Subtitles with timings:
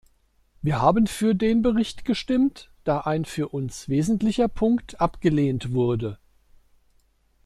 [0.63, 6.17] Wir haben für den Bericht gestimmt, da ein für uns wesentlicher Punkt abgelehnt wurde.